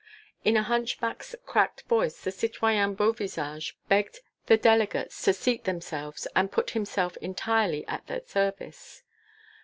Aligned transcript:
In 0.43 0.57
a 0.57 0.63
hunchback's 0.63 1.35
cracked 1.45 1.83
voice 1.83 2.19
the 2.23 2.31
citoyen 2.31 2.95
Beauvisage 2.95 3.75
begged 3.87 4.21
the 4.47 4.57
delegates 4.57 5.21
to 5.25 5.31
seat 5.31 5.65
themselves 5.65 6.27
and 6.35 6.51
put 6.51 6.71
himself 6.71 7.17
entirely 7.17 7.85
at 7.87 8.07
their 8.07 8.25
service. 8.25 9.03